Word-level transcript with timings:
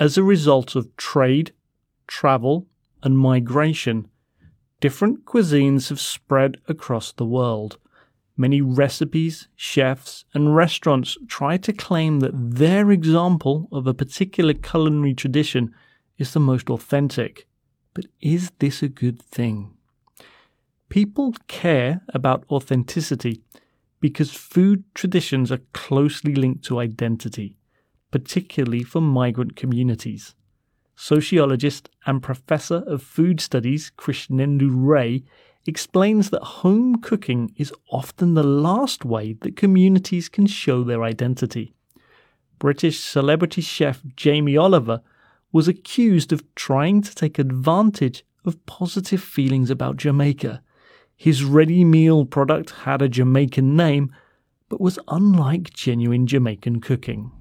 as 0.00 0.16
a 0.16 0.22
result 0.24 0.74
of 0.74 0.96
trade, 0.96 1.52
travel, 2.06 2.66
and 3.02 3.18
migration, 3.18 4.08
different 4.80 5.26
cuisines 5.26 5.90
have 5.90 6.00
spread 6.00 6.56
across 6.66 7.12
the 7.12 7.26
world. 7.26 7.76
Many 8.34 8.62
recipes, 8.62 9.48
chefs, 9.54 10.24
and 10.32 10.56
restaurants 10.56 11.18
try 11.28 11.58
to 11.58 11.74
claim 11.74 12.20
that 12.20 12.32
their 12.34 12.90
example 12.90 13.68
of 13.70 13.86
a 13.86 13.92
particular 13.92 14.54
culinary 14.54 15.12
tradition 15.12 15.74
is 16.16 16.32
the 16.32 16.40
most 16.40 16.70
authentic. 16.70 17.46
But 17.92 18.06
is 18.22 18.50
this 18.58 18.82
a 18.82 18.88
good 18.88 19.20
thing? 19.20 19.74
People 20.88 21.34
care 21.46 22.00
about 22.14 22.46
authenticity 22.50 23.42
because 24.00 24.30
food 24.32 24.82
traditions 24.94 25.52
are 25.52 25.60
closely 25.74 26.34
linked 26.34 26.64
to 26.64 26.80
identity, 26.80 27.58
particularly 28.10 28.82
for 28.82 29.00
migrant 29.00 29.56
communities. 29.56 30.34
Sociologist 30.96 31.88
and 32.06 32.22
professor 32.22 32.82
of 32.86 33.02
food 33.02 33.40
studies 33.40 33.90
Krishnendu 33.96 34.70
Ray 34.70 35.24
explains 35.66 36.30
that 36.30 36.42
home 36.42 36.96
cooking 36.96 37.54
is 37.56 37.72
often 37.90 38.34
the 38.34 38.42
last 38.42 39.04
way 39.04 39.34
that 39.40 39.56
communities 39.56 40.28
can 40.28 40.46
show 40.46 40.82
their 40.82 41.02
identity. 41.02 41.74
British 42.58 43.00
celebrity 43.00 43.62
chef 43.62 44.02
Jamie 44.16 44.56
Oliver 44.56 45.00
was 45.52 45.68
accused 45.68 46.32
of 46.32 46.54
trying 46.54 47.02
to 47.02 47.14
take 47.14 47.38
advantage 47.38 48.24
of 48.44 48.64
positive 48.66 49.22
feelings 49.22 49.70
about 49.70 49.96
Jamaica. 49.96 50.62
His 51.16 51.44
ready 51.44 51.84
meal 51.84 52.24
product 52.24 52.70
had 52.70 53.02
a 53.02 53.08
Jamaican 53.08 53.76
name, 53.76 54.12
but 54.68 54.80
was 54.80 54.98
unlike 55.08 55.72
genuine 55.72 56.26
Jamaican 56.26 56.80
cooking. 56.80 57.32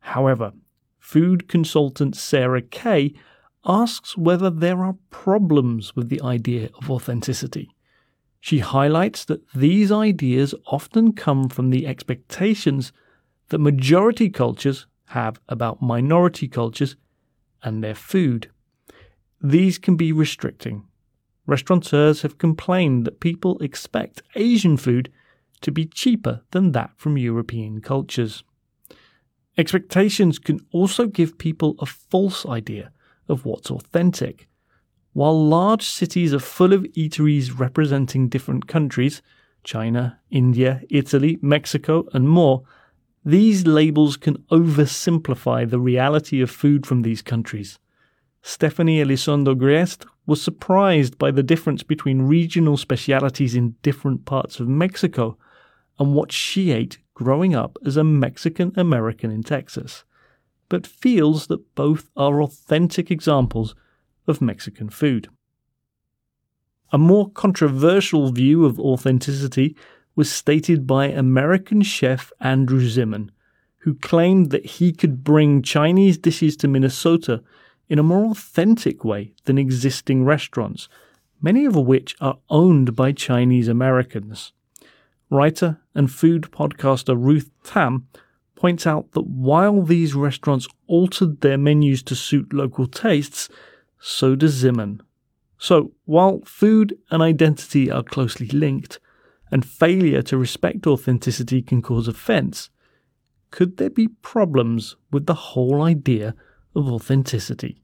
However, 0.00 0.52
food 0.98 1.48
consultant 1.48 2.16
Sara 2.16 2.62
Kay 2.62 3.14
asks 3.64 4.16
whether 4.16 4.50
there 4.50 4.82
are 4.82 4.96
problems 5.10 5.94
with 5.94 6.08
the 6.08 6.22
idea 6.22 6.70
of 6.74 6.90
authenticity. 6.90 7.70
She 8.40 8.60
highlights 8.60 9.24
that 9.26 9.46
these 9.54 9.92
ideas 9.92 10.54
often 10.66 11.12
come 11.12 11.48
from 11.48 11.70
the 11.70 11.86
expectations 11.86 12.92
that 13.50 13.58
majority 13.58 14.30
cultures 14.30 14.86
have 15.08 15.40
about 15.48 15.82
minority 15.82 16.48
cultures 16.48 16.96
and 17.62 17.84
their 17.84 17.94
food. 17.94 18.50
These 19.42 19.78
can 19.78 19.96
be 19.96 20.12
restricting. 20.12 20.86
Restaurateurs 21.46 22.22
have 22.22 22.38
complained 22.38 23.04
that 23.04 23.20
people 23.20 23.58
expect 23.58 24.22
Asian 24.36 24.76
food 24.76 25.10
to 25.60 25.70
be 25.70 25.84
cheaper 25.84 26.42
than 26.52 26.72
that 26.72 26.92
from 26.96 27.18
European 27.18 27.80
cultures. 27.80 28.44
Expectations 29.60 30.38
can 30.38 30.58
also 30.72 31.06
give 31.06 31.36
people 31.36 31.74
a 31.80 31.84
false 31.84 32.46
idea 32.46 32.90
of 33.28 33.44
what's 33.44 33.70
authentic. 33.70 34.48
While 35.12 35.46
large 35.46 35.84
cities 35.84 36.32
are 36.32 36.38
full 36.38 36.72
of 36.72 36.84
eateries 36.96 37.58
representing 37.58 38.30
different 38.30 38.66
countries 38.66 39.20
China, 39.62 40.18
India, 40.30 40.80
Italy, 40.88 41.38
Mexico, 41.42 42.06
and 42.14 42.26
more 42.26 42.62
these 43.22 43.66
labels 43.66 44.16
can 44.16 44.38
oversimplify 44.50 45.68
the 45.68 45.78
reality 45.78 46.40
of 46.40 46.50
food 46.50 46.86
from 46.86 47.02
these 47.02 47.20
countries. 47.20 47.78
Stephanie 48.40 49.04
Elizondo 49.04 49.54
Griest 49.54 50.06
was 50.24 50.40
surprised 50.40 51.18
by 51.18 51.30
the 51.30 51.42
difference 51.42 51.82
between 51.82 52.22
regional 52.22 52.78
specialities 52.78 53.54
in 53.54 53.76
different 53.82 54.24
parts 54.24 54.58
of 54.58 54.68
Mexico 54.68 55.36
and 55.98 56.14
what 56.14 56.32
she 56.32 56.70
ate 56.70 56.96
growing 57.22 57.54
up 57.54 57.76
as 57.84 57.98
a 57.98 58.02
Mexican 58.02 58.72
American 58.76 59.30
in 59.30 59.42
Texas, 59.42 60.04
but 60.70 60.86
feels 60.86 61.48
that 61.48 61.74
both 61.74 62.08
are 62.16 62.40
authentic 62.40 63.10
examples 63.10 63.74
of 64.26 64.40
Mexican 64.40 64.88
food. 64.88 65.28
A 66.92 66.96
more 66.96 67.30
controversial 67.30 68.32
view 68.32 68.64
of 68.64 68.80
authenticity 68.80 69.76
was 70.16 70.32
stated 70.32 70.86
by 70.86 71.08
American 71.08 71.82
chef 71.82 72.32
Andrew 72.40 72.88
Zimmern, 72.88 73.30
who 73.80 73.92
claimed 73.96 74.50
that 74.50 74.64
he 74.64 74.90
could 74.90 75.22
bring 75.22 75.60
Chinese 75.60 76.16
dishes 76.16 76.56
to 76.56 76.68
Minnesota 76.68 77.42
in 77.90 77.98
a 77.98 78.02
more 78.02 78.30
authentic 78.30 79.04
way 79.04 79.34
than 79.44 79.58
existing 79.58 80.24
restaurants, 80.24 80.88
many 81.42 81.66
of 81.66 81.76
which 81.76 82.16
are 82.18 82.38
owned 82.48 82.96
by 82.96 83.12
Chinese 83.12 83.68
Americans. 83.68 84.54
Writer 85.30 85.80
and 85.94 86.10
food 86.10 86.48
podcaster 86.50 87.16
Ruth 87.16 87.50
Tam 87.62 88.08
points 88.56 88.86
out 88.86 89.12
that 89.12 89.26
while 89.26 89.82
these 89.82 90.14
restaurants 90.14 90.66
altered 90.86 91.40
their 91.40 91.56
menus 91.56 92.02
to 92.02 92.16
suit 92.16 92.52
local 92.52 92.86
tastes, 92.86 93.48
so 93.98 94.34
does 94.34 94.52
Zimmern. 94.52 95.00
So, 95.56 95.92
while 96.04 96.40
food 96.44 96.98
and 97.10 97.22
identity 97.22 97.90
are 97.90 98.02
closely 98.02 98.48
linked, 98.48 98.98
and 99.52 99.64
failure 99.64 100.22
to 100.22 100.38
respect 100.38 100.86
authenticity 100.86 101.62
can 101.62 101.82
cause 101.82 102.08
offence, 102.08 102.70
could 103.50 103.76
there 103.76 103.90
be 103.90 104.08
problems 104.08 104.96
with 105.10 105.26
the 105.26 105.34
whole 105.34 105.82
idea 105.82 106.34
of 106.74 106.88
authenticity? 106.88 107.82